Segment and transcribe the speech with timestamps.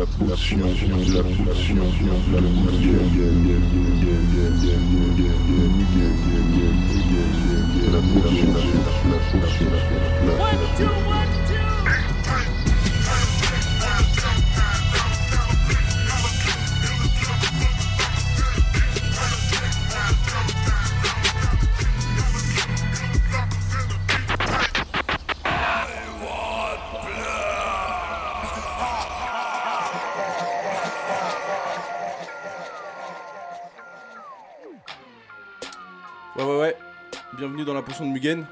[0.00, 1.76] la potion, la potion,
[2.32, 2.80] la potion,
[36.36, 36.76] Ouais, ouais, ouais.
[37.36, 38.46] Bienvenue dans la potion de Mugen.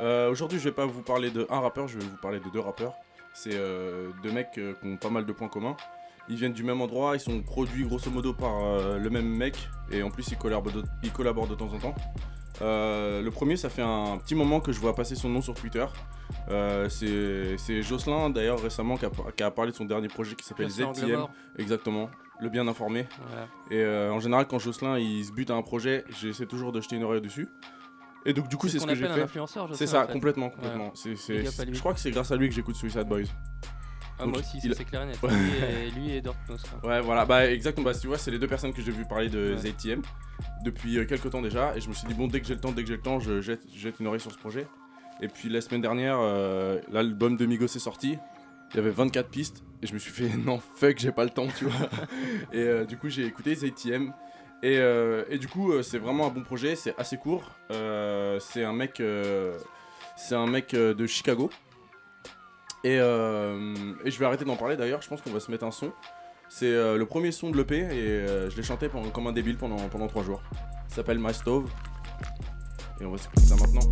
[0.00, 2.48] Euh, Aujourd'hui, je vais pas vous parler de un rappeur, je vais vous parler de
[2.52, 2.94] deux rappeurs.
[3.34, 5.76] C'est euh, deux mecs euh, qui ont pas mal de points communs.
[6.28, 8.50] Ils viennent du même endroit, ils sont produits grosso modo par
[8.98, 11.94] le même mec et en plus ils collaborent de, ils collaborent de temps en temps.
[12.60, 15.86] Le premier, ça fait un petit moment que je vois passer son nom sur Twitter.
[16.88, 20.68] C'est Jocelyn d'ailleurs récemment qui a, qui a parlé de son dernier projet qui s'appelle
[20.68, 21.28] ZTM.
[21.58, 23.06] Exactement, le bien informé.
[23.28, 23.46] Voilà.
[23.70, 26.80] Et euh, en général, quand Jocelyn il se bute à un projet, j'essaie toujours de
[26.80, 27.48] jeter une oreille dessus.
[28.24, 29.26] Et donc, du coup, c'est ce que j'ai fait.
[29.74, 30.12] C'est ça, en fait.
[30.12, 30.90] complètement, complètement.
[30.94, 33.22] C'est- je crois que c'est grâce à lui que j'écoute Suicide Boys.
[34.18, 35.18] Ah, Donc, moi aussi, il- c'est clair et net.
[35.22, 36.58] Lui et, lui et Dortmund.
[36.82, 37.84] Ouais, voilà, bah exactement.
[37.84, 39.58] Bah, tu vois, c'est les deux personnes que j'ai vu parler de Ouais.
[39.58, 40.00] ZTM
[40.64, 41.76] depuis euh, quelques temps déjà.
[41.76, 43.02] Et je me suis dit, bon, dès que j'ai le temps, dès que j'ai le
[43.02, 44.66] temps, je jette, je jette une oreille sur ce projet.
[45.20, 48.16] Et puis la semaine dernière, euh, l'album de Migos est sorti.
[48.72, 49.62] Il y avait 24 pistes.
[49.82, 51.88] Et je me suis fait, non, fuck, j'ai pas le temps, tu vois.
[52.52, 54.12] et euh, du coup, j'ai écouté ZTM.
[54.62, 56.76] Et, euh, et du coup, euh, c'est vraiment un bon projet.
[56.76, 57.44] C'est assez court.
[57.70, 59.02] C'est un mec,
[60.16, 61.50] c'est un mec de Chicago.
[62.84, 63.00] Et, et
[64.10, 65.02] je vais arrêter d'en parler d'ailleurs.
[65.02, 65.92] Je pense qu'on va se mettre un son.
[66.48, 69.76] C'est le premier son de l'EP et je l'ai chanté pendant- comme un débile pendant,
[69.88, 70.42] pendant 3 jours.
[70.88, 71.68] S'appelle My Stove.
[73.00, 73.90] Et on va s'écouter ça maintenant.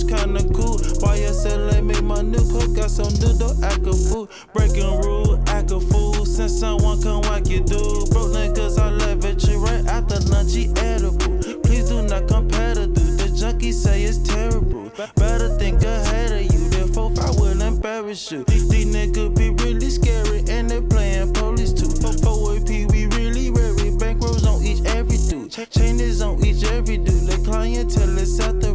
[0.00, 0.78] Kinda cool.
[1.04, 4.26] YSL make my new cook, got some new dough, act a fool.
[4.54, 6.24] Breaking rule, act a fool.
[6.24, 8.08] Since someone come whack you, dude.
[8.10, 11.38] Broke niggas, I love it, you right after lunch, he edible.
[11.62, 13.18] Please do not compare to dude.
[13.18, 14.90] The junkie say it's terrible.
[15.16, 16.70] Better think ahead of you.
[16.70, 18.44] Therefore, I will embarrass you.
[18.44, 21.88] These niggas be really scary and they playing police too.
[21.88, 23.90] 4AP, we really wary.
[24.00, 25.52] Bankrolls on each every dude.
[25.70, 27.26] Chain is on each every dude.
[27.28, 28.71] The clientele is at the.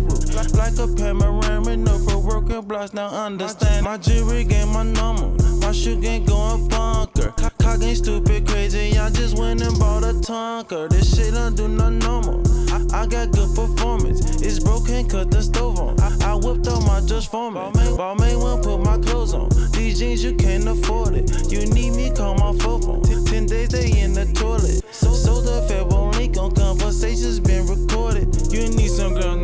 [0.67, 2.91] Like a panorama, no for working blocks.
[2.93, 5.41] Now understand my jewelry game, my number.
[5.61, 7.31] My shoe game going bunker.
[7.61, 8.99] Cock ain't stupid, crazy.
[8.99, 10.89] I just went and bought a Tonka.
[10.89, 12.43] This shit don't do not normal.
[12.69, 14.41] I, I got good performance.
[14.41, 15.97] It's broken, cut the stove on.
[16.01, 17.61] I, I whipped out my just for me.
[17.95, 19.47] Balmain won't put my clothes on.
[19.71, 21.49] These jeans, you can't afford it.
[21.49, 23.03] You need me, call my phone phone.
[23.23, 24.83] Ten days, they in the toilet.
[24.93, 28.51] So, so the fed won't link on conversations been recorded.
[28.51, 29.37] You need some girl,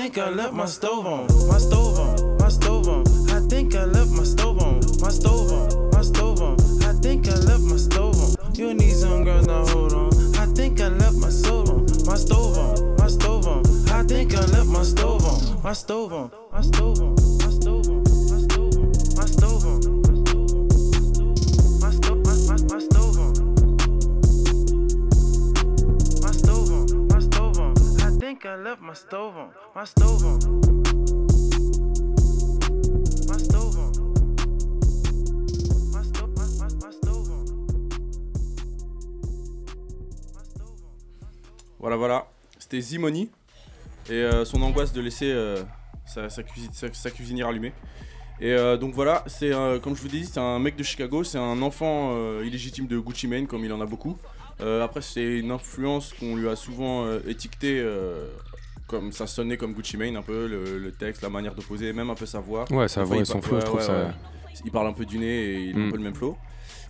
[0.00, 1.26] think I left my stove on.
[1.46, 2.38] My stove on.
[2.38, 3.04] My stove on.
[3.28, 4.80] I think I left my stove on.
[4.98, 5.90] My stove on.
[5.90, 6.56] My stove on.
[6.82, 8.54] I think I left my stove on.
[8.54, 10.10] You need some girl, now hold on.
[10.36, 11.84] I think I left my stove on.
[12.06, 12.96] My stove on.
[12.96, 13.62] My stove on.
[13.90, 15.62] I think I left my stove on.
[15.62, 16.30] My stove on.
[16.50, 17.10] My stove on.
[17.10, 17.59] My stove on.
[41.78, 42.26] Voilà, voilà.
[42.58, 43.30] C'était Zimoni
[44.08, 45.62] et euh, son angoisse de laisser euh,
[46.06, 47.72] sa, sa cuisi- sa- sa cuisinière allumée.
[48.40, 49.50] Et euh, donc voilà, c'est
[49.82, 53.26] comme je vous dit, c'est un mec de Chicago, c'est un enfant illégitime de Gucci
[53.28, 54.16] Mane, comme il en a beaucoup.
[54.62, 58.26] Euh, après, c'est une influence qu'on lui a souvent euh, étiquetée, euh,
[58.86, 61.92] comme ça sonnait comme Gucci Mane, un peu le, le texte, la manière de poser,
[61.92, 62.64] même un peu sa voix.
[62.70, 63.92] Ouais, sa voix et son flow, ouais, je trouve ouais, ça.
[64.06, 64.10] ouais.
[64.64, 65.90] Il parle un peu du nez et il a un Mm.
[65.90, 66.36] peu le même flow.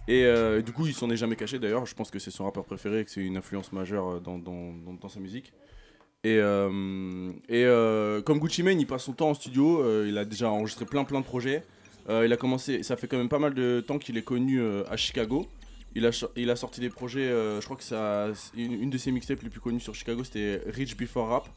[0.09, 0.25] Et
[0.65, 1.87] du coup, il s'en est jamais caché d'ailleurs.
[1.87, 4.73] Je pense que c'est son rappeur préféré et que c'est une influence majeure dans, dans-
[4.73, 5.53] dans- dans sa musique.
[6.25, 6.37] Et,
[7.49, 7.65] et
[8.25, 10.05] comme Gucci Mane, il passe son temps en studio.
[10.05, 11.63] il a déjà enregistré plein plein de projets.
[12.09, 14.97] Il a commencé, ça fait quand même pas mal de temps qu'il est connu à
[14.97, 15.47] Chicago.
[15.97, 19.51] Il a, sorti des projets, euh, je crois que ça, une, de ses mixtapes les
[19.51, 21.49] plus connues sur Chicago, c'était Rich Before Rap.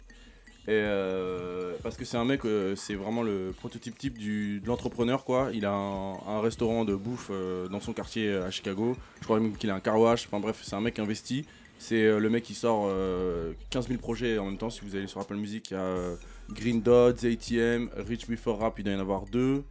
[0.69, 5.49] Euh, parce que c'est un mec, euh, c'est vraiment le prototype type de l'entrepreneur quoi.
[5.53, 7.31] Il a un, restaurant de bouffe
[7.69, 8.95] dans son quartier à Chicago.
[9.19, 10.25] Je crois même qu'il a un car wash.
[10.25, 11.45] Enfin bref, c'est un mec investi.
[11.83, 14.69] C'est le mec qui sort euh, 15 000 projets en même temps.
[14.69, 16.15] Si vous allez sur Apple Music, il y a
[16.49, 19.63] Green Dot, ATM, Rich Before Rap, il doit y en avoir deux.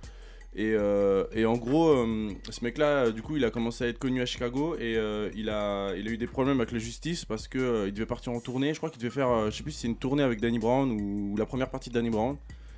[0.55, 3.99] Et, euh, et en gros, euh, ce mec-là, du coup, il a commencé à être
[3.99, 7.25] connu à Chicago et euh, il, a, il a eu des problèmes avec la justice
[7.25, 8.75] parce que euh, il devait partir en tournée.
[8.75, 10.91] Je crois qu'il devait faire, je sais plus si c'est une tournée avec Danny Brown
[10.91, 12.37] ou, la première partie de Danny Brown.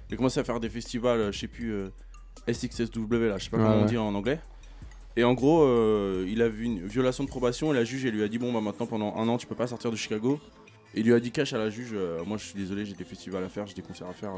[0.08, 1.74] Il a commencé à faire des festivals, je sais plus,
[2.46, 4.38] SXSW là, je sais pas comment on dit en anglais.
[5.16, 5.66] Et en gros,
[6.24, 8.52] il a vu une violation de probation et la juge elle lui a dit bon
[8.52, 10.38] bah maintenant pendant un an tu peux pas sortir de Chicago.
[10.94, 13.04] Et il lui a dit cash à la juge, moi je suis désolé, j'ai des
[13.04, 14.32] festivals à faire, j'ai des concerts à faire,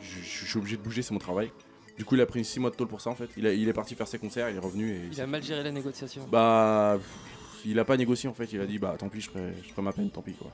[0.00, 1.50] je suis obligé de bouger, c'est mon travail.
[1.98, 3.28] Du coup il a pris 6 mois de tôle pour ça en fait.
[3.36, 5.42] Il, a- il est parti faire ses concerts, il est revenu et Il a mal
[5.42, 6.26] géré la négociation.
[6.30, 8.52] bah, pff, il a pas négocié en fait.
[8.52, 10.50] Il a dit bah tant pis, je ferai, je ferai ma peine, tant pis quoi.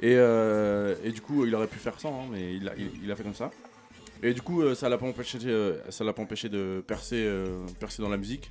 [0.00, 2.90] Et, euh, et du coup, il aurait pu faire ça, hein, mais il a, il,
[3.04, 3.50] il a fait comme ça.
[4.24, 7.16] Et du coup, euh, ça l'a pas empêché, euh, ça l'a pas empêché de percer,
[7.24, 8.50] euh, percer dans la musique.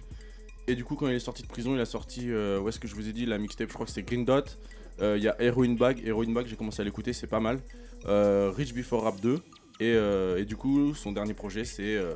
[0.68, 2.80] Et du coup, quand il est sorti de prison, il a sorti, euh, où est-ce
[2.80, 4.58] que je vous ai dit, la mixtape, je crois que c'était Green Dot.
[5.02, 7.60] Il y a Heroin Bag, Heroin Bag, j'ai commencé à l'écouter, c'est pas mal.
[8.06, 9.40] Rich Before Rap 2.
[9.82, 12.14] Et, euh, et du coup, son dernier projet, c'est euh,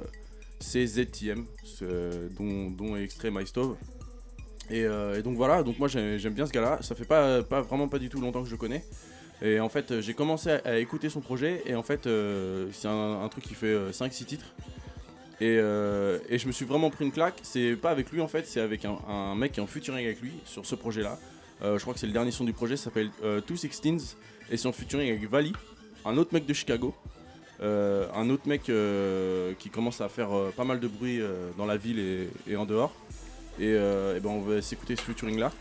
[0.62, 1.46] ZTM,
[2.38, 3.76] dont, dont est extrait My Stove.
[4.70, 6.78] Et, euh, et donc voilà, donc moi j'ai- j'aime bien ce gars-là.
[6.82, 8.86] Ça fait pas, pas vraiment pas du tout longtemps que je le connais.
[9.42, 11.64] Et en fait, j'ai commencé à, écouter son projet.
[11.66, 12.08] Et en fait,
[12.72, 14.54] c'est un, truc qui fait 5-6 titres.
[15.42, 17.40] Et, et je me suis vraiment pris une claque.
[17.42, 20.22] C'est pas avec lui en fait, c'est avec un, mec qui est en featuring avec
[20.22, 21.20] lui sur ce projet-là.
[21.62, 23.10] Je crois que c'est le dernier son du projet, ça s'appelle
[23.46, 24.16] Two Sixteens.
[24.52, 25.52] Et c'est en featuring avec Vali,
[26.06, 26.96] un autre mec de Chicago.
[27.62, 31.52] Euh, un autre mec euh, qui commence à faire euh, pas mal de bruit euh,
[31.58, 32.94] dans la ville et, et en dehors.
[33.60, 35.52] Et, euh, et ben on va s'écouter ce featuring là.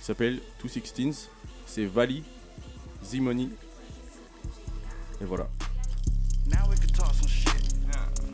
[0.00, 1.28] Il s'appelle Two Sixteens.
[1.66, 2.22] C'est Vali,
[3.04, 3.48] Z-Money.
[5.20, 5.48] Et voilà.
[6.46, 7.52] Now we can talk some shit.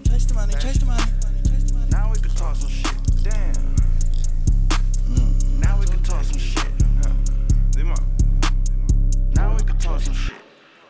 [0.06, 1.02] Chase the money, chase the money.
[1.90, 2.92] Now we can talk some shit.
[3.24, 3.52] Damn.
[5.60, 6.64] Now we can talk some shit.
[9.34, 10.41] Now we can talk some shit.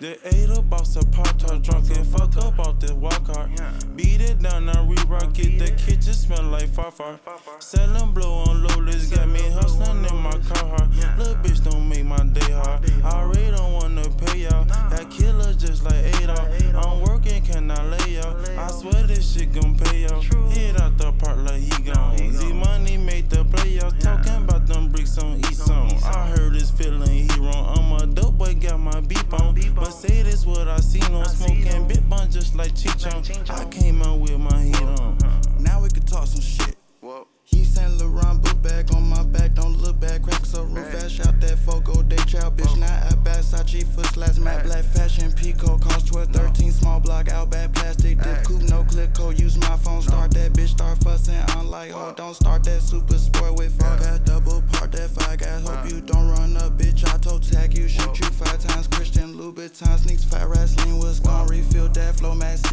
[0.02, 3.50] The ate a boss a pop tart drunk and fuck up off this walk cart.
[3.94, 5.60] Beat it down and re-rock it.
[5.60, 7.20] The kitchen smell like farfar.
[7.60, 10.92] Selling blow on low list got me hustling in my car hard.
[11.18, 12.90] Little bitch don't make my day hard.
[13.04, 14.64] I already don't wanna pay y'all.
[14.64, 16.48] That killer just like Adolf.
[16.84, 18.36] I'm working, can I lay y'all?
[18.58, 20.20] I swear this shit gon' pay y'all.
[20.50, 22.20] Hit out the park like he gone.
[22.20, 24.00] Easy money made the playoffs.
[24.00, 24.21] Talking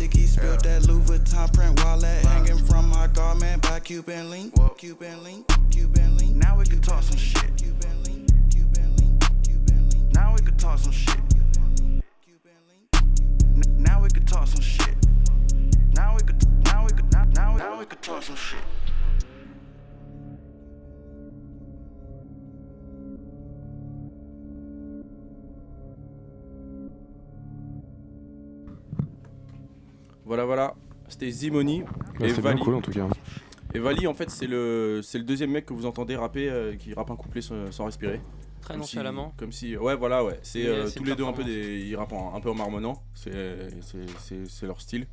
[0.10, 5.24] sticky, spilled that Louis Vuitton print wallet hanging from my garment by Cuban link, Cuban
[5.24, 6.36] link, Cuban link.
[6.36, 7.56] Now we can talk some shit.
[7.58, 11.18] Cuban link, Cuban link, Cuban link, Now we can talk some shit.
[12.26, 12.94] Cuban link.
[13.66, 14.96] N- Now we can talk some shit.
[15.94, 16.64] Now we could.
[16.66, 17.12] Now we could.
[17.12, 18.60] Now, now, now we could talk some shit.
[30.30, 30.76] Voilà, voilà.
[31.08, 32.60] C'était Bah, et c'est bien Vali.
[32.62, 33.08] cool en tout cas.
[33.74, 36.76] Et Vali, en fait, c'est le, c'est le deuxième mec que vous entendez rapper euh,
[36.76, 38.22] qui rappe un couplet sans, sans respirer.
[38.62, 38.96] Très Comme si-.
[39.38, 40.38] Comme si, ouais, voilà, ouais.
[40.44, 43.02] C'est euh, tous les deux un peu des, ils rappent en- un peu en marmonnant.
[43.16, 43.32] C'est,
[43.82, 45.08] c'est, c'est, c'est leur style.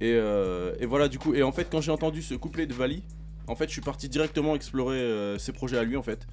[0.00, 2.72] Et, euh, et voilà, du coup, et en fait, quand j'ai entendu ce couplet de
[2.72, 3.02] Vali,
[3.46, 6.26] en fait, je suis parti directement explorer euh, ses projets à lui, en fait.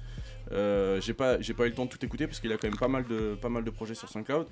[0.52, 2.68] Euh, j'ai pas, j'ai pas eu le temps de tout écouter parce qu'il a quand
[2.68, 4.46] même pas mal de, pas mal de projets sur SoundCloud.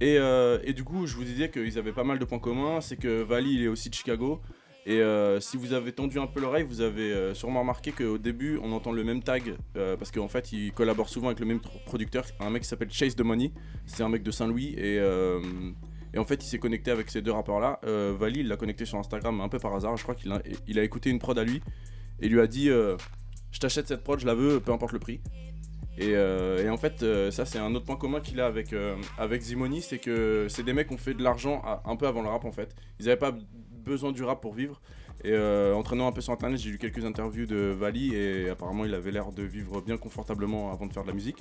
[0.00, 2.80] Et, euh, et du coup, je vous disais qu'ils avaient pas mal de points communs.
[2.80, 4.40] C'est que Vali, il est aussi de Chicago.
[4.88, 8.58] Et euh, si vous avez tendu un peu l'oreille, vous avez sûrement remarqué qu'au début,
[8.62, 12.24] on entend le même tag parce qu'en fait, il collabore souvent avec le même producteur,
[12.40, 13.52] un mec qui s'appelle Chase the Money.
[13.86, 15.40] C'est un mec de Saint-Louis et, euh,
[16.14, 17.80] et en fait, il s'est connecté avec ces deux rappeurs-là.
[17.82, 19.96] Vali, il l'a connecté sur Instagram un peu par hasard.
[19.96, 21.62] Je crois qu'il a, il a écouté une prod à lui
[22.20, 22.70] et lui a dit
[23.56, 25.18] Je t'achète cette prod, je la veux, peu importe le prix.
[25.96, 28.96] Et, euh, en fait, euh, ça c'est un autre point commun qu'il a avec, euh,
[29.16, 32.20] avec Zimoni, c'est que c'est des mecs qui ont fait de l'argent un peu avant
[32.20, 32.76] le rap en fait.
[33.00, 33.34] Ils n'avaient pas
[33.82, 34.82] besoin du rap pour vivre.
[35.24, 38.84] Et en traînant un peu sur internet, j'ai lu quelques interviews de Vali et apparemment
[38.84, 41.38] il avait l'air de vivre bien confortablement avant de faire de la musique.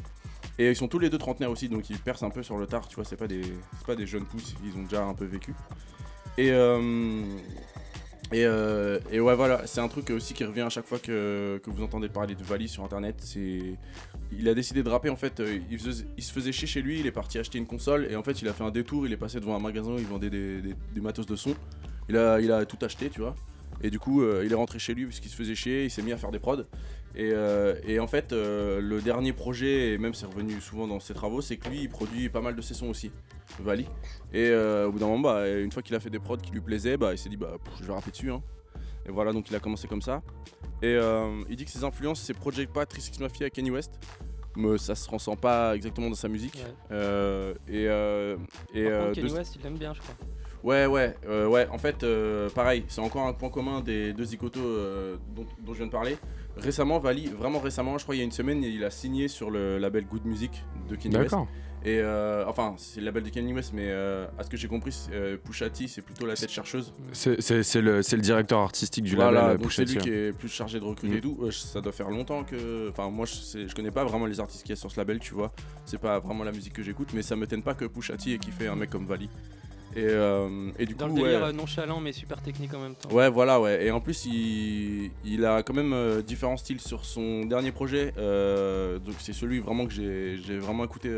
[0.58, 2.66] Et ils sont tous les deux trentenaires aussi, donc ils percent un peu sur le
[2.66, 3.42] tard, tu vois, c'est pas des,
[3.86, 5.54] pas des jeunes pousses, ils ont déjà un peu vécu.
[6.38, 7.22] Et, euh,
[8.32, 11.62] et, euh, et ouais, voilà, c'est un truc aussi qui revient à chaque fois que,
[11.66, 13.16] vous entendez parler de Vali sur internet.
[13.20, 13.78] C'est,
[14.32, 17.06] il a décidé de rapper en fait, euh, il, se faisait chier chez lui, il
[17.06, 19.18] est parti acheter une console et en fait il a fait un détour, il est
[19.18, 21.56] passé devant un magasin il vendait des, des- matos de son.
[22.10, 23.36] Il a, tout acheté, tu vois.
[23.82, 25.92] Et du coup, euh, il est rentré chez lui parce qu'il se faisait chier, il
[25.92, 26.64] s'est mis à faire des prods.
[27.16, 31.00] Et, euh, et en fait, euh, le dernier projet, et même c'est revenu souvent dans
[31.00, 33.10] ses travaux, c'est que lui, il produit pas mal de ses sons aussi,
[33.60, 33.86] Vali.
[34.34, 36.52] Et euh, au bout d'un moment, bah, une fois qu'il a fait des prods qui
[36.52, 38.32] lui plaisaient, bah, il s'est dit, bah, pff, je vais rapper dessus.
[38.32, 38.42] hein.
[39.08, 40.22] Et voilà, donc il a commencé comme ça.
[40.82, 40.98] Et
[41.50, 43.94] il dit que ses influences, c'est Project Pat, 36 Mafia, Kanye West.
[44.58, 46.58] Mais ça se ressent pas exactement dans sa musique.
[46.92, 47.54] Ouais.
[47.68, 50.16] Et et Par contre, Kanye de- West, il l'aime bien, je crois.
[50.66, 51.68] Ouais, ouais, euh, ouais.
[51.72, 55.74] En fait, euh, pareil, c'est encore un point commun des deux Zicoto euh, dont, dont
[55.74, 56.18] je viens de parler.
[56.58, 59.52] Récemment, Vali, vraiment récemment, je crois il y a une semaine, il a signé sur
[59.52, 61.36] le label Good Music de Kanye West.
[61.84, 64.92] Et euh, enfin, c'est le label de Kanye West, mais à ce que j'ai compris,
[64.92, 66.92] c'est, Pusha T, c'est plutôt la tête chercheuse.
[67.12, 67.36] C'est
[67.76, 69.60] le, le directeur artistique du voilà, label.
[69.68, 71.18] Pusha c'est lui qui est plus chargé de recruter Mm.
[71.18, 71.52] et tout.
[71.52, 72.90] Ça doit faire longtemps que.
[72.90, 75.20] Enfin, moi, je, je connais pas vraiment les artistes qu'il y a sur ce label,
[75.20, 75.52] tu vois.
[75.86, 78.34] C'est pas vraiment la musique que j'écoute, mais ça me m'étonne pas que Pusha T
[78.34, 79.30] ait kiffé un mec comme Vali.
[79.96, 81.54] Et, euh, et du Dans coup, le délire ouais.
[81.54, 83.10] nonchalant mais super technique en même temps.
[83.12, 83.86] Ouais, voilà, ouais.
[83.86, 88.14] Et en plus, il, il a quand même euh, différents styles sur son dernier projet.
[88.18, 91.10] euh, donc, c'est celui vraiment que j'ai vraiment écouté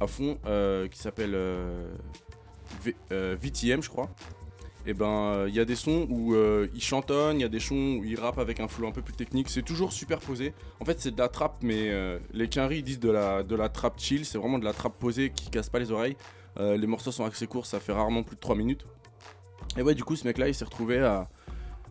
[0.00, 0.38] à fond,
[0.90, 1.36] qui s'appelle
[3.10, 4.08] VTM, je crois.
[4.86, 7.48] Et ben, euh, il y a des sons où euh, il chantonne, il y a
[7.48, 9.48] des sons où il rappe avec un flow un peu plus technique.
[9.48, 10.54] C'est toujours superposé.
[10.80, 13.68] En fait, c'est de la trappe, mais euh, les Quinry disent de la, de la
[13.68, 14.24] trappe chill.
[14.24, 16.16] C'est vraiment de la trappe posée qui casse pas les oreilles.
[16.58, 18.84] Euh, les morceaux sont assez courts, ça fait rarement plus de 3 minutes.
[19.76, 21.28] Et ouais, du coup, ce mec-là, il s'est retrouvé à,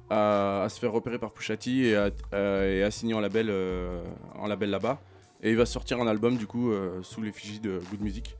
[0.10, 4.03] à, se faire repérer par Pusha T et à, signer en label, euh,
[4.38, 5.01] là-bas.
[5.43, 8.36] Et il va sortir un album, du coup, euh, sous l'effigie de Good Music.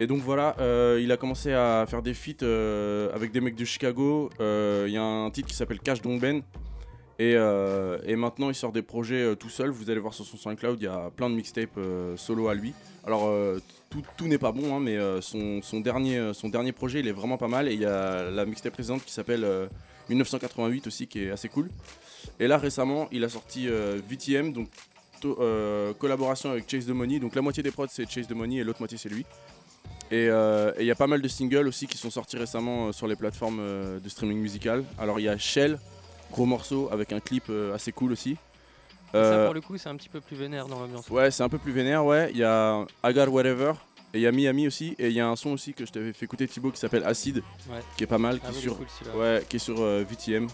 [0.00, 3.54] Et donc voilà, euh, il a commencé à faire des feats euh, avec des mecs
[3.54, 4.28] de Chicago.
[4.40, 6.42] Euh, Il y a un titre qui s'appelle Cash Don't Ben.
[7.20, 7.36] Et,
[8.16, 9.70] maintenant, il sort des projets tout seul.
[9.70, 11.78] Vous allez voir sur son SoundCloud, il y a plein de mixtapes
[12.16, 12.74] solo à lui.
[13.06, 13.32] Alors,
[14.16, 17.46] tout, n'est pas bon, hein, mais son, dernier, son dernier projet, il est vraiment pas
[17.46, 17.68] mal.
[17.68, 19.68] Et il y a la mixtape précédente qui s'appelle euh,
[20.08, 21.70] 1988 aussi, qui est assez cool.
[22.40, 24.68] Et là, récemment, il a sorti VTM, donc
[26.00, 27.20] collaboration avec Chase the Money.
[27.20, 29.24] Donc la moitié des prods, c'est Chase the Money et l'autre moitié, c'est lui.
[30.10, 32.88] Et euh, et il y a pas mal de singles aussi qui sont sortis récemment
[32.88, 34.84] euh, sur les plateformes euh, de streaming musical.
[34.98, 35.78] Alors il y a Shell,
[36.30, 38.36] gros morceau avec un clip assez cool aussi.
[39.12, 41.08] Ça pour le coup c'est un petit peu plus vénère dans l'ambiance.
[41.08, 42.30] Ouais, c'est un peu plus vénère, ouais.
[42.32, 43.72] Il y a Got Whatever,
[44.12, 45.92] et il y a Miami aussi, et il y a un son aussi que je
[45.92, 47.36] t'avais fait écouter Thibaut qui s'appelle Acid,
[47.70, 47.78] Ouais.
[47.96, 48.76] qui est pas mal, qui Ah est oui, il est sur,
[49.12, 50.48] cool, ouais, qui est sur euh, VTM.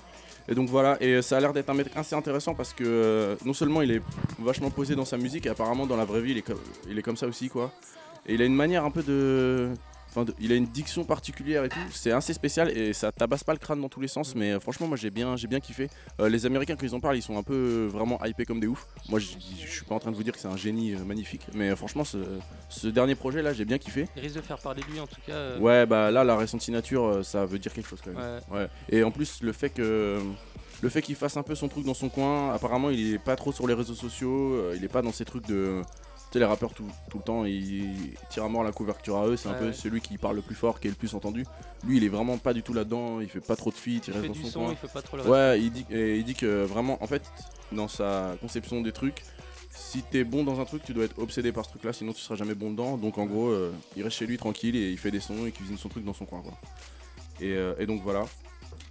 [0.49, 3.37] Et donc voilà, et ça a l'air d'être un mec assez intéressant parce que euh,
[3.47, 4.02] non seulement il est
[4.38, 6.99] vachement posé dans sa musique, et apparemment dans la vraie vie il est, co- il
[6.99, 7.73] est comme ça aussi, quoi.
[8.27, 9.71] Et il a une manière un peu de.
[10.12, 13.45] Enfin, de- il a une diction particulière et tout, c'est assez spécial et ça tabasse
[13.45, 15.61] pas le crâne dans tous les sens, mais euh, franchement, moi j'ai bien, j'ai bien
[15.61, 15.89] kiffé.
[16.21, 18.59] Euh, les Américains, quand ils en parlent, ils sont un peu euh, vraiment hypés comme
[18.59, 18.89] des oufs.
[19.09, 19.27] Moi, je
[19.69, 22.03] suis pas en train de vous dire que c'est un génie euh, magnifique, mais franchement,
[22.03, 22.19] ce,
[22.69, 24.09] ce dernier projet là, j'ai bien kiffé.
[24.17, 25.57] Il risque de faire parler de lui en tout cas.
[25.59, 28.41] Ouais, bah là, la récente signature, ça veut dire quelque chose quand même.
[28.50, 28.59] ouais.
[28.62, 28.69] Ouais.
[28.89, 30.19] Et en plus, le fait que
[30.83, 33.37] le fait qu'il fasse un peu son truc dans son coin, apparemment, il est pas
[33.37, 35.83] trop sur les réseaux sociaux, euh, il est pas dans ces trucs de.
[36.31, 39.27] Tu sais, les rappeurs tout, tout le temps, ils, tirent à mort la couverture à
[39.27, 39.73] eux, c'est un peu ouais.
[39.73, 41.45] celui qui parle le plus fort, qui est le plus entendu.
[41.85, 44.01] Lui, il est vraiment pas du tout là-dedans, il fait pas trop de feats, il,
[44.07, 44.71] Il reste fait dans du son coin.
[44.71, 45.33] il fait pas trop le reste.
[45.33, 47.23] Ouais, il dit, et il dit que vraiment, en fait,
[47.73, 49.23] dans sa conception des trucs,
[49.71, 52.21] si t'es bon dans un truc, tu dois être obsédé par ce truc-là, sinon tu
[52.21, 52.97] seras jamais bon dedans.
[52.97, 55.53] Donc en gros, euh, il reste chez lui tranquille et il fait des sons et
[55.53, 56.53] cuisine son truc dans son coin, quoi.
[57.41, 58.25] Et, euh, et donc voilà.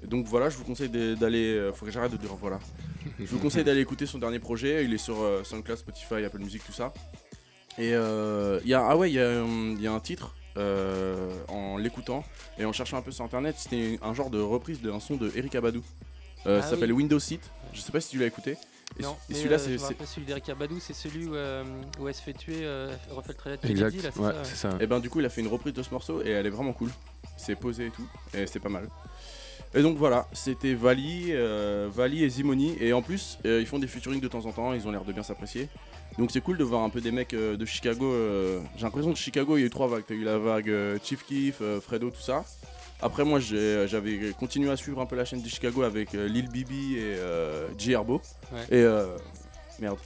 [0.03, 1.53] Et donc voilà, je vous conseille d'aller.
[1.53, 2.59] euh, faut que j'arrête de dire voilà.
[3.19, 4.85] Je vous conseille d'aller écouter son dernier projet.
[4.85, 6.93] Il est sur SoundCloud, Spotify, Apple Music, tout ça.
[7.79, 9.99] Et euh, il y a, ah ouais, il y, a, hum, il y a un
[9.99, 12.23] titre euh, en l'écoutant
[12.57, 13.55] et en cherchant un peu sur internet.
[13.57, 15.81] C'était un genre de reprise d'un son de Eric Abadou.
[16.45, 17.03] Euh, Ah ça s'appelle oui.
[17.03, 17.41] Windows Seat.
[17.73, 18.57] Je sais pas si tu l'as écouté.
[18.99, 20.05] Et, Non, et celui-là, euh, c'est.
[20.05, 21.63] celui d'Eric Abadou, c'est celui où, euh,
[21.99, 23.95] où elle se fait tuer, euh, refait le trait de Exact.
[24.01, 24.33] C'est Ouais, ça, ouais.
[24.43, 24.69] c'est ça.
[24.79, 26.49] Et ben du coup il a fait une reprise de ce morceau et elle est
[26.49, 26.89] vraiment cool.
[27.37, 28.07] C'est posé et tout.
[28.33, 28.87] Et c'est pas mal.
[29.75, 32.75] Et donc voilà, c'était Vali, euh, Vali et Zimoni.
[32.79, 35.03] Et en plus, euh, ils font des featuring de temps en temps, ils ont l'air
[35.05, 35.69] de bien s'apprécier.
[36.19, 38.05] Donc c'est cool de voir un peu des mecs euh, de Chicago.
[38.05, 40.03] euh, J'ai l'impression que Chicago, il y a eu trois vagues.
[40.07, 42.43] T'as eu la vague euh, Chief Keef, euh, Fredo, tout ça.
[43.01, 46.27] Après moi j'ai- j'avais continué à suivre un peu la chaîne de Chicago avec euh,
[46.27, 48.21] Lil Bibi et euh, J Herbo.
[48.51, 48.59] Ouais.
[48.69, 49.15] Et euh,
[49.79, 49.97] merde,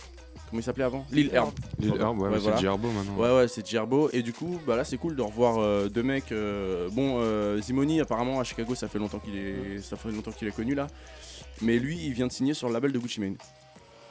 [0.51, 1.03] comment il s'appelait avant?
[1.11, 1.49] Lil Herb.
[1.79, 2.57] Lil Herb, ouais, Ouais, c'est voilà.
[2.57, 3.17] Gerbo maintenant.
[3.17, 4.11] Ouais, ouais, c'est Gerbo.
[4.13, 6.31] Et du coup, bah là, c'est cool de revoir euh, deux mecs.
[6.31, 10.31] euh, bon, euh, Zimoni, apparemment, à Chicago, ça fait longtemps qu'il est, ça fait longtemps
[10.31, 10.85] qu'il est connu là.
[11.63, 13.37] Mais lui, il vient de signer sur le label de Gucci Mane.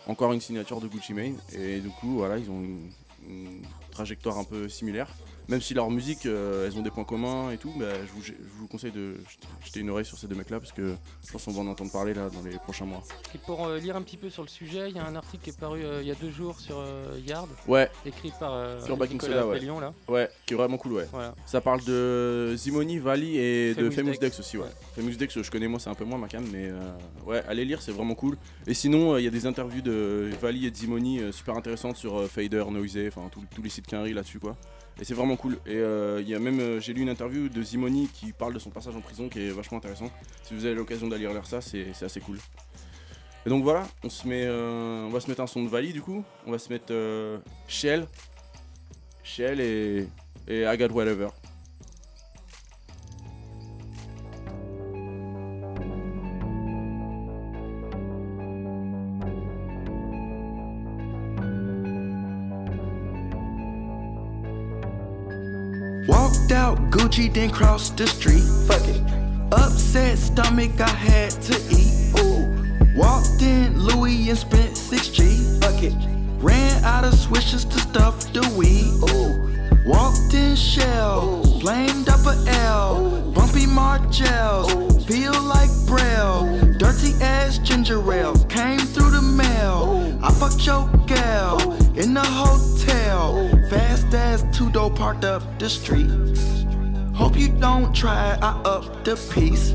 [0.06, 1.36] Encore une signature de Gucci Mane.
[1.56, 2.90] Et du coup, voilà, ils ont une,
[3.28, 5.08] une trajectoire un peu similaire.
[5.48, 8.22] Même si leur musique, euh, elles ont des points communs et tout, bah, je, vous,
[8.22, 9.16] je vous conseille de
[9.64, 10.94] jeter une oreille sur ces deux mecs là parce que
[11.26, 13.02] je pense qu'on va en entendre parler là dans les prochains mois.
[13.34, 15.42] Et pour euh, lire un petit peu sur le sujet, il y a un article
[15.44, 16.82] qui est paru euh, il y a deux jours sur
[17.26, 19.58] Yard, Ouais, écrit par Sur Nicolas Soda, ouais.
[19.58, 19.92] Pellion, là.
[20.08, 21.08] ouais, qui est vraiment cool, ouais.
[21.12, 21.34] Voilà.
[21.46, 24.20] Ça parle de Zimoni, Vali et de Famous Dex.
[24.20, 24.64] Dex aussi, ouais.
[24.64, 24.70] Ouais.
[25.02, 26.92] Famous Dex, je connais moi, c'est un peu moins ma cam, mais euh,
[27.26, 28.36] ouais, allez lire, c'est vraiment cool.
[28.66, 32.26] Et sinon, il y a des interviews de Vali et de Zimoni super intéressantes sur
[32.28, 34.56] Fader, Noisy, enfin tous- tous les sites Quinry là-dessus, quoi.
[35.00, 35.54] Et c'est vraiment cool.
[35.66, 38.54] Et euh, il y a même, euh, j'ai lu une interview de Zimoni qui parle
[38.54, 40.10] de son passage en prison qui est vachement intéressant.
[40.42, 42.38] Si vous avez l'occasion d'aller lire ça, c'est assez cool.
[43.44, 45.92] Et donc voilà, on se met, euh, on va se mettre un son de Vali
[45.92, 46.24] du coup.
[46.46, 48.06] On va se mettre euh, Shell,
[49.24, 50.06] Shell et,
[50.46, 51.28] et I Whatever.
[66.92, 68.44] Gucci, then crossed the street.
[68.68, 69.00] Fuck it.
[69.50, 72.12] Upset stomach, I had to eat.
[72.20, 72.44] Ooh.
[72.94, 75.58] Walked in Louis and spent 6G.
[75.62, 75.94] Fuck it.
[76.44, 78.92] Ran out of swishes to stuff the weed.
[79.10, 79.88] Ooh.
[79.88, 82.98] Walked in shell, flamed up a L.
[83.00, 83.32] Ooh.
[83.32, 86.44] Bumpy Margels, feel like Braille.
[86.44, 86.74] Ooh.
[86.74, 89.88] Dirty ass ginger ale came through the mail.
[89.88, 90.20] Ooh.
[90.22, 93.48] I fucked your gal in the hotel.
[93.70, 96.31] Fast as two door parked up the street.
[97.14, 99.74] Hope you don't try, I up the piece.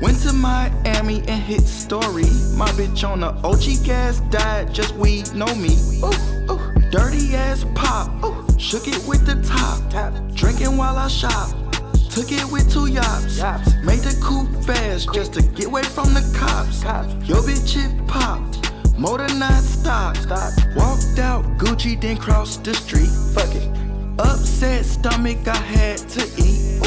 [0.00, 2.30] Went to Miami and hit story.
[2.56, 5.76] My bitch on the OG gas died, just weed, know me.
[6.02, 6.90] Ooh ooh.
[6.90, 8.46] dirty ass pop, ooh.
[8.58, 9.80] shook it with the top.
[10.34, 11.50] Drinking while I shop,
[12.10, 13.38] took it with two yachts.
[13.82, 16.82] Made the coupe fast just to get away from the cops.
[17.28, 20.26] Yo bitch it popped, motor not stopped.
[20.76, 23.10] Walked out Gucci, then crossed the street.
[23.34, 23.83] Fuck it.
[24.18, 26.80] Upset stomach, I had to eat.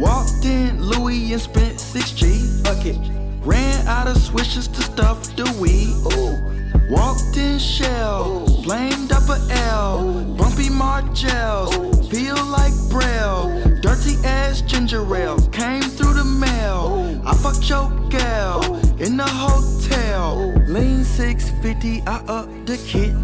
[0.00, 2.64] Walked in Louis and spent 6G.
[2.64, 2.98] Fuck it.
[3.42, 5.94] Ran out of swishes to stuff the weed.
[6.90, 10.24] Walked in shell, flamed up a L.
[10.36, 13.78] Bumpy Margels, feel like Braille.
[13.80, 17.22] Dirty ass ginger ale came through the mail.
[17.24, 20.52] I fucked your gal in the hotel.
[20.66, 23.14] Lean 650, I up the kit.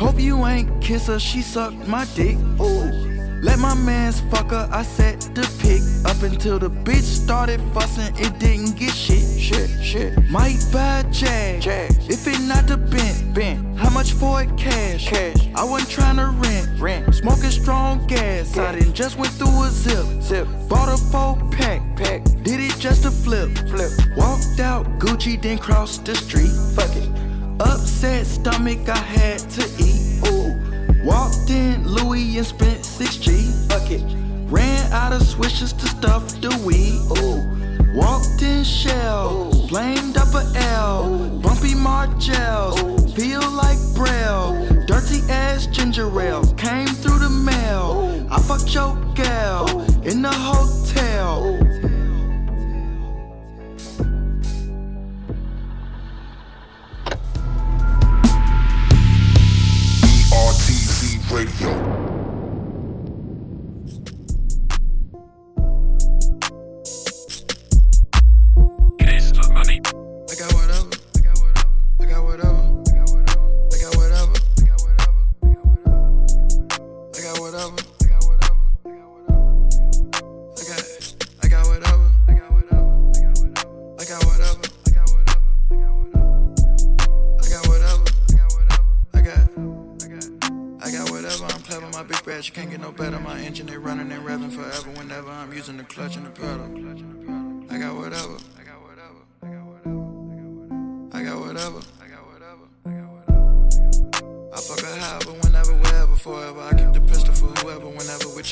[0.00, 2.38] Hope you ain't kiss her, she sucked my dick.
[2.58, 3.10] Ooh.
[3.42, 5.82] Let my mans fuck her, I set the pick.
[6.10, 9.38] Up until the bitch started fussing, it didn't get shit.
[9.38, 10.30] Shit, shit.
[10.30, 11.66] Might buy a Jag,
[12.08, 13.34] if it not the bent.
[13.34, 13.78] bent.
[13.78, 15.06] How much for it cash?
[15.06, 15.48] Cash.
[15.54, 16.80] I wasn't trying to rent.
[16.80, 17.14] Rent.
[17.14, 20.06] Smoking strong gas, I didn't just went through a zip.
[20.22, 20.48] Zip.
[20.66, 21.82] Bought a four pack.
[21.98, 22.24] Pack.
[22.42, 23.50] Did it just to flip.
[23.68, 23.90] Flip.
[24.16, 26.52] Walked out Gucci, then crossed the street.
[26.74, 27.19] Fuck it.
[27.60, 30.26] Upset stomach, I had to eat.
[30.28, 31.04] Ooh.
[31.04, 33.68] Walked in Louis and spent 6G.
[33.68, 34.02] Fuck it.
[34.50, 36.98] Ran out of swishes to stuff the weed.
[37.18, 37.60] Ooh.
[37.94, 41.40] Walked in shell, flamed up a L.
[41.42, 42.80] Bumpy Margels,
[43.14, 44.86] feel like Braille.
[44.86, 48.26] Dirty ass ginger ale came through the mail.
[48.30, 49.68] I fucked your gal
[50.02, 51.79] in the hotel.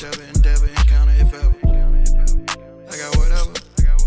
[0.01, 1.55] Whichever endeavor, encounter, if ever.
[2.87, 3.51] I got whatever.
[3.75, 4.01] I got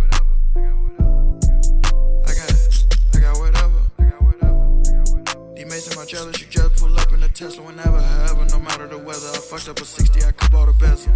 [3.39, 3.99] whatever.
[3.99, 5.55] I got whatever.
[5.55, 8.87] D Mason, my jealous, you just pull up in a Tesla whenever, however, no matter
[8.87, 9.29] the weather.
[9.35, 11.13] I fucked up a 60, I could bought a bezel.